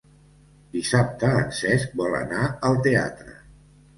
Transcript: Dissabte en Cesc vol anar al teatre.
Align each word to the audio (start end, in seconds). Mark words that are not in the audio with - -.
Dissabte 0.77 1.29
en 1.41 1.51
Cesc 1.59 1.93
vol 2.01 2.17
anar 2.21 2.47
al 2.71 2.79
teatre. 2.87 3.37